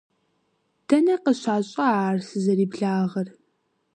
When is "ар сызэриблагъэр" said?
2.07-3.27